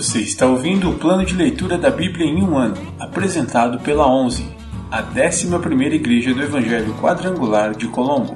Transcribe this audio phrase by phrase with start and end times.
[0.00, 4.42] Você está ouvindo o plano de leitura da Bíblia em um ano, apresentado pela 11,
[4.90, 8.34] a 11ª Igreja do Evangelho Quadrangular de Colombo.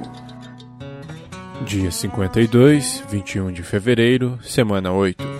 [1.65, 5.34] Dia 52, 21 de fevereiro, semana 8.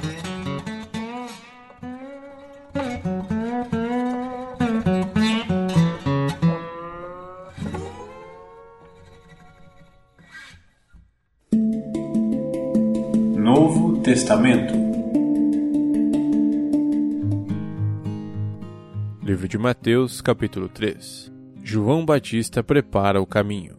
[19.26, 21.32] Livro de Mateus, capítulo 3
[21.64, 23.76] João Batista prepara o caminho.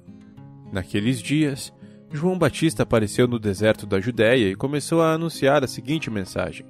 [0.73, 1.73] Naqueles dias,
[2.11, 6.67] João Batista apareceu no deserto da Judéia e começou a anunciar a seguinte mensagem: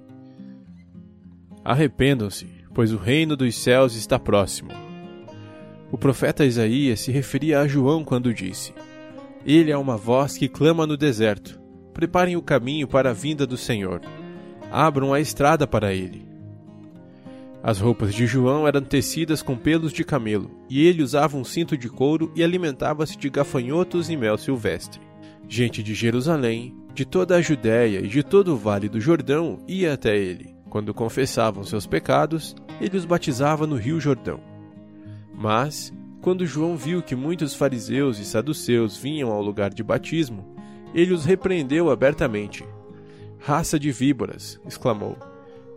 [1.64, 4.72] Arrependam-se, pois o reino dos céus está próximo.
[5.90, 8.74] O profeta Isaías se referia a João quando disse:
[9.46, 11.58] Ele é uma voz que clama no deserto:
[11.94, 14.02] Preparem o caminho para a vinda do Senhor.
[14.70, 16.35] Abram a estrada para ele.
[17.66, 21.76] As roupas de João eram tecidas com pelos de camelo, e ele usava um cinto
[21.76, 25.00] de couro e alimentava-se de gafanhotos e mel silvestre.
[25.48, 29.94] Gente de Jerusalém, de toda a Judéia e de todo o vale do Jordão ia
[29.94, 30.54] até ele.
[30.70, 34.38] Quando confessavam seus pecados, ele os batizava no rio Jordão.
[35.34, 40.54] Mas, quando João viu que muitos fariseus e saduceus vinham ao lugar de batismo,
[40.94, 42.64] ele os repreendeu abertamente.
[43.40, 44.60] Raça de víboras!
[44.64, 45.18] exclamou.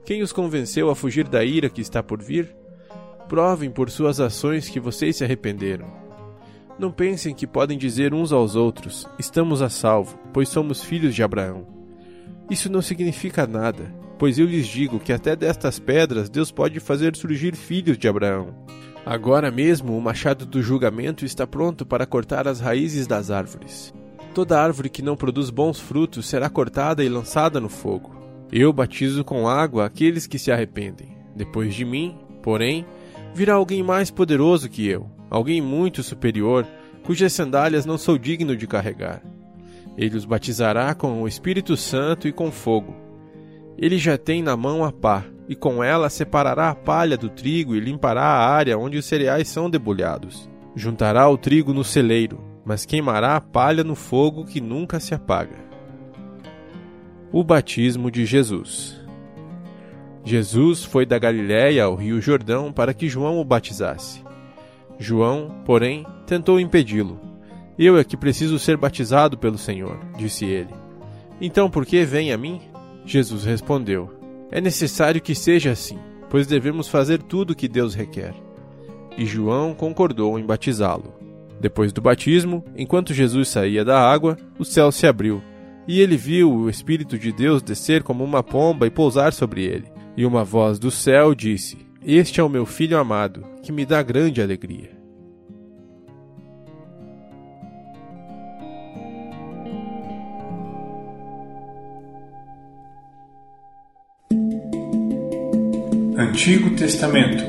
[0.10, 2.56] Quem os convenceu a fugir da ira que está por vir?
[3.28, 5.86] Provem por suas ações que vocês se arrependeram.
[6.80, 11.22] Não pensem que podem dizer uns aos outros: Estamos a salvo, pois somos filhos de
[11.22, 11.68] Abraão.
[12.50, 17.16] Isso não significa nada, pois eu lhes digo que até destas pedras Deus pode fazer
[17.16, 18.56] surgir filhos de Abraão.
[19.06, 23.94] Agora mesmo o machado do julgamento está pronto para cortar as raízes das árvores.
[24.34, 28.19] Toda árvore que não produz bons frutos será cortada e lançada no fogo.
[28.52, 31.16] Eu batizo com água aqueles que se arrependem.
[31.36, 32.86] Depois de mim, porém,
[33.34, 36.66] virá alguém mais poderoso que eu, alguém muito superior,
[37.04, 39.22] cujas sandálias não sou digno de carregar.
[39.96, 42.96] Ele os batizará com o Espírito Santo e com fogo.
[43.78, 47.76] Ele já tem na mão a pá, e com ela separará a palha do trigo
[47.76, 50.50] e limpará a área onde os cereais são debulhados.
[50.76, 55.69] Juntará o trigo no celeiro, mas queimará a palha no fogo que nunca se apaga.
[57.32, 59.00] O batismo de Jesus.
[60.26, 64.24] Jesus foi da Galiléia ao Rio Jordão para que João o batizasse.
[64.98, 67.22] João, porém, tentou impedi-lo.
[67.78, 70.74] Eu é que preciso ser batizado pelo Senhor, disse ele.
[71.40, 72.62] Então por que vem a mim?
[73.06, 74.12] Jesus respondeu:
[74.52, 76.00] É necessário que seja assim,
[76.32, 78.34] pois devemos fazer tudo o que Deus requer.
[79.16, 81.14] E João concordou em batizá-lo.
[81.62, 85.44] Depois do batismo, enquanto Jesus saía da água, o céu se abriu
[85.90, 89.92] e ele viu o Espírito de Deus descer como uma pomba e pousar sobre ele.
[90.16, 94.04] E uma voz do céu disse: Este é o meu filho amado, que me dá
[94.04, 94.92] grande alegria.
[106.16, 107.44] Antigo Testamento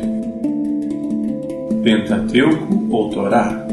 [1.82, 3.69] Pentateuco ou Torá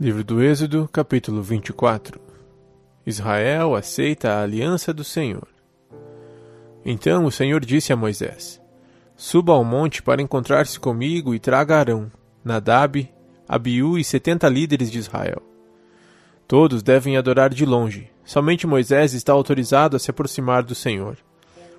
[0.00, 2.18] Livro do Êxodo, capítulo 24
[3.06, 5.46] Israel aceita a aliança do Senhor.
[6.84, 8.60] Então o Senhor disse a Moisés:
[9.16, 12.10] Suba ao monte para encontrar-se comigo e traga Arão,
[12.42, 13.08] Nadab,
[13.46, 15.42] Abiú e setenta líderes de Israel.
[16.48, 21.18] Todos devem adorar de longe, somente Moisés está autorizado a se aproximar do Senhor.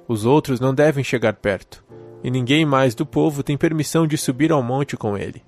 [0.07, 1.83] Os outros não devem chegar perto,
[2.23, 5.43] e ninguém mais do povo tem permissão de subir ao monte com ele.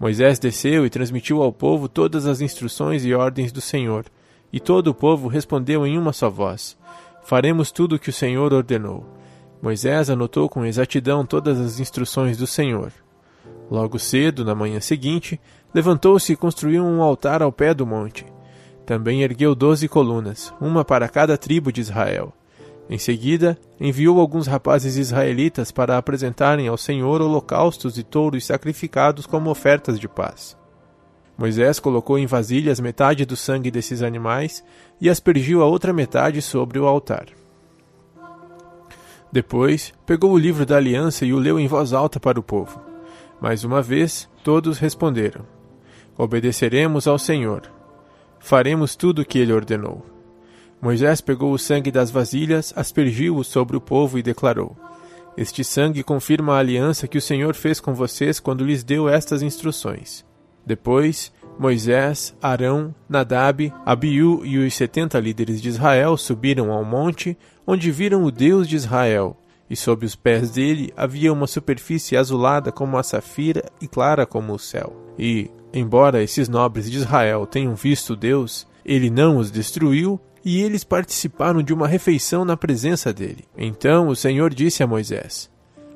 [0.00, 4.06] Moisés desceu e transmitiu ao povo todas as instruções e ordens do Senhor,
[4.50, 6.74] e todo o povo respondeu em uma só voz:
[7.22, 9.06] Faremos tudo o que o Senhor ordenou.
[9.60, 12.90] Moisés anotou com exatidão todas as instruções do Senhor.
[13.70, 15.38] Logo cedo, na manhã seguinte,
[15.74, 18.24] levantou-se e construiu um altar ao pé do monte.
[18.86, 22.32] Também ergueu doze colunas, uma para cada tribo de Israel.
[22.92, 29.48] Em seguida, enviou alguns rapazes israelitas para apresentarem ao Senhor holocaustos e touros sacrificados como
[29.48, 30.56] ofertas de paz.
[31.38, 34.64] Moisés colocou em vasilhas metade do sangue desses animais
[35.00, 37.26] e aspergiu a outra metade sobre o altar.
[39.30, 42.82] Depois, pegou o livro da aliança e o leu em voz alta para o povo.
[43.40, 45.46] Mais uma vez, todos responderam:
[46.18, 47.70] Obedeceremos ao Senhor.
[48.40, 50.19] Faremos tudo o que ele ordenou.
[50.80, 54.76] Moisés pegou o sangue das vasilhas, aspergiu-o sobre o povo e declarou:
[55.36, 59.42] Este sangue confirma a aliança que o Senhor fez com vocês quando lhes deu estas
[59.42, 60.24] instruções.
[60.64, 67.36] Depois, Moisés, Arão, Nadab, Abiú e os setenta líderes de Israel subiram ao monte,
[67.66, 69.36] onde viram o Deus de Israel,
[69.68, 74.54] e sob os pés dele havia uma superfície azulada como a safira e clara como
[74.54, 74.96] o céu.
[75.18, 80.84] E, embora esses nobres de Israel tenham visto Deus, ele não os destruiu, e eles
[80.84, 83.44] participaram de uma refeição na presença dele.
[83.56, 85.50] Então o Senhor disse a Moisés: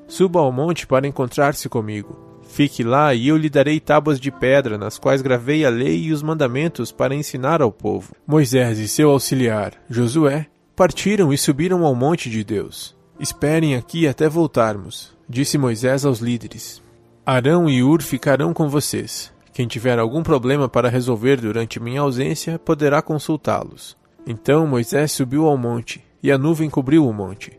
[0.06, 2.19] Suba ao monte para encontrar-se comigo.
[2.46, 6.12] Fique lá e eu lhe darei tábuas de pedra, nas quais gravei a lei e
[6.12, 8.14] os mandamentos para ensinar ao povo.
[8.26, 10.46] Moisés e seu auxiliar, Josué,
[10.76, 12.94] partiram e subiram ao monte de Deus.
[13.19, 16.82] Esperem aqui até voltarmos, disse Moisés aos líderes.
[17.26, 19.32] Arão e Ur ficarão com vocês.
[19.52, 23.96] Quem tiver algum problema para resolver durante minha ausência poderá consultá-los.
[24.26, 27.59] Então Moisés subiu ao monte, e a nuvem cobriu o monte.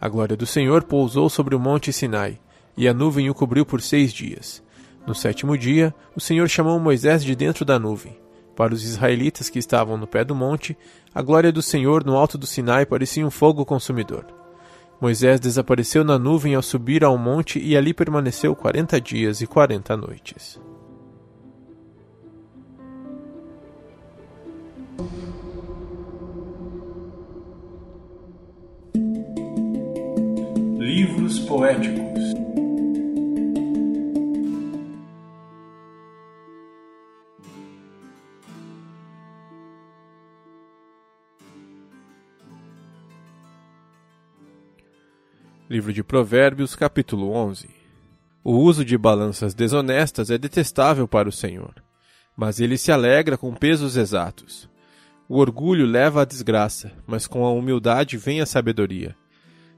[0.00, 2.38] A glória do Senhor pousou sobre o monte Sinai,
[2.76, 4.62] e a nuvem o cobriu por seis dias.
[5.06, 8.16] No sétimo dia, o Senhor chamou Moisés de dentro da nuvem.
[8.54, 10.76] Para os israelitas que estavam no pé do monte,
[11.12, 14.24] a glória do Senhor no alto do Sinai parecia um fogo consumidor.
[15.00, 19.96] Moisés desapareceu na nuvem ao subir ao monte e ali permaneceu quarenta dias e quarenta
[19.96, 20.60] noites.
[30.96, 32.22] Livros poéticos
[45.68, 47.68] Livro de Provérbios, capítulo 11
[48.44, 51.74] O uso de balanças desonestas é detestável para o Senhor,
[52.36, 54.70] mas ele se alegra com pesos exatos.
[55.28, 59.16] O orgulho leva à desgraça, mas com a humildade vem a sabedoria.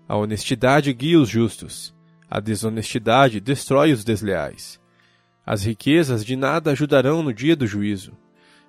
[0.09, 1.95] A honestidade guia os justos,
[2.31, 4.81] a desonestidade destrói os desleais.
[5.45, 8.13] As riquezas de nada ajudarão no dia do juízo,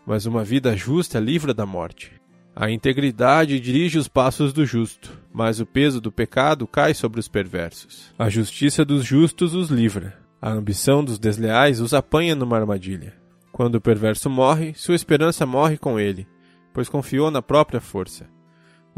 [0.05, 2.13] mas uma vida justa livra da morte.
[2.55, 7.27] A integridade dirige os passos do justo, mas o peso do pecado cai sobre os
[7.27, 8.11] perversos.
[8.17, 10.17] A justiça dos justos os livra.
[10.41, 13.13] A ambição dos desleais os apanha numa armadilha.
[13.51, 16.27] Quando o perverso morre, sua esperança morre com ele,
[16.73, 18.27] pois confiou na própria força.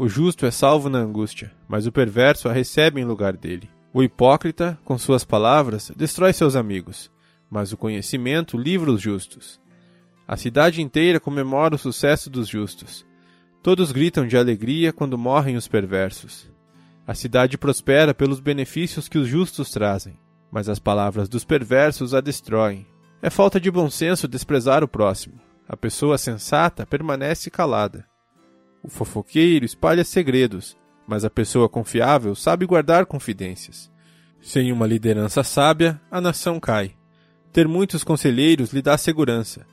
[0.02, 3.68] O justo é salvo na angústia, mas o perverso a recebe em lugar dele.
[3.92, 7.12] O hipócrita, com suas palavras, destrói seus amigos,
[7.50, 9.60] mas o conhecimento livra os justos.
[10.26, 13.04] A cidade inteira comemora o sucesso dos justos
[13.62, 16.50] Todos gritam de alegria quando morrem os perversos.
[17.06, 20.18] A cidade prospera pelos benefícios que os justos trazem,
[20.50, 22.86] mas as palavras dos perversos a destroem.
[23.20, 25.38] É falta de bom senso desprezar o próximo.
[25.68, 28.08] A pessoa sensata permanece calada.
[28.82, 33.90] O fofoqueiro espalha segredos, mas a pessoa confiável sabe guardar confidências.
[34.40, 36.94] Sem uma liderança sábia, a nação cai.
[37.52, 39.66] Ter muitos conselheiros lhe dá segurança.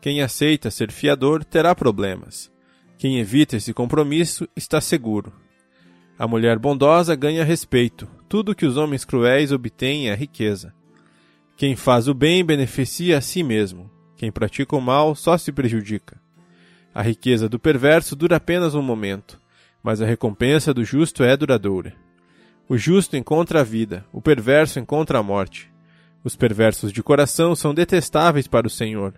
[0.00, 2.50] Quem aceita ser fiador terá problemas.
[2.98, 5.32] Quem evita esse compromisso está seguro.
[6.18, 8.08] A mulher bondosa ganha respeito.
[8.28, 10.72] Tudo que os homens cruéis obtêm é riqueza.
[11.56, 13.90] Quem faz o bem beneficia a si mesmo.
[14.16, 16.20] Quem pratica o mal só se prejudica.
[16.94, 19.40] A riqueza do perverso dura apenas um momento,
[19.82, 21.94] mas a recompensa do justo é duradoura.
[22.68, 25.72] O justo encontra a vida, o perverso encontra a morte.
[26.22, 29.14] Os perversos de coração são detestáveis para o Senhor,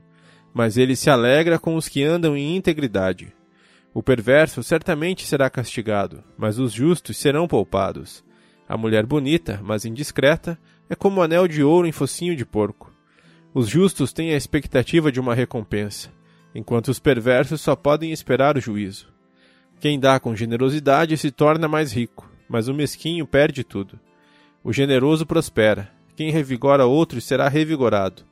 [0.54, 3.34] mas ele se alegra com os que andam em integridade.
[3.92, 8.24] O perverso certamente será castigado, mas os justos serão poupados.
[8.68, 12.92] A mulher bonita, mas indiscreta, é como um anel de ouro em focinho de porco.
[13.52, 16.10] Os justos têm a expectativa de uma recompensa,
[16.54, 19.08] enquanto os perversos só podem esperar o juízo.
[19.80, 23.98] Quem dá com generosidade se torna mais rico, mas o mesquinho perde tudo.
[24.62, 28.22] O generoso prospera, quem revigora outros será revigorado.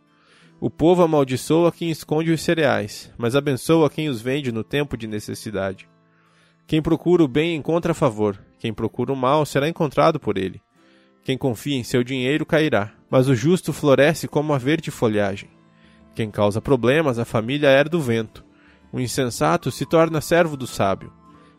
[0.61, 5.09] O povo amaldiçoa quem esconde os cereais, mas abençoa quem os vende no tempo de
[5.09, 5.89] necessidade.
[6.67, 10.63] Quem procura o bem encontra favor, quem procura o mal será encontrado por ele.
[11.25, 15.51] Quem confia em seu dinheiro cairá, mas o justo floresce como a verde folhagem.
[16.15, 18.45] Quem causa problemas à família herda o vento.
[18.93, 21.13] O insensato se torna servo do sábio.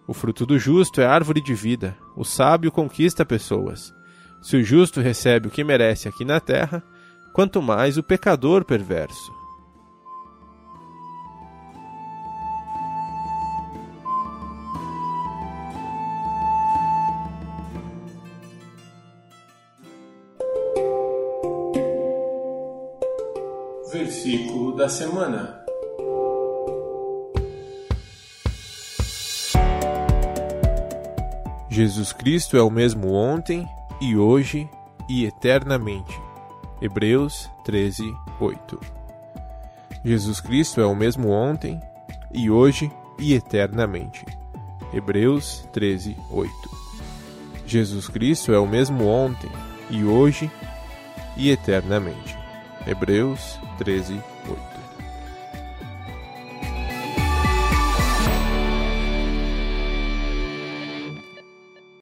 [0.07, 3.93] O fruto do justo é árvore de vida, o sábio conquista pessoas.
[4.41, 6.83] Se o justo recebe o que merece aqui na terra,
[7.33, 9.42] quanto mais o pecador perverso.
[23.93, 25.63] Versículo da semana.
[31.69, 33.69] Jesus Cristo é o mesmo ontem
[34.01, 34.67] e hoje
[35.07, 36.19] e eternamente.
[36.81, 38.03] Hebreus 13,
[38.39, 38.79] 8.
[40.03, 41.79] Jesus Cristo é o mesmo ontem,
[42.33, 44.25] e hoje e eternamente.
[44.91, 46.51] Hebreus 13, 8.
[47.67, 49.51] Jesus Cristo é o mesmo ontem,
[49.91, 50.49] e hoje
[51.37, 52.35] e eternamente.
[52.87, 54.21] Hebreus 13,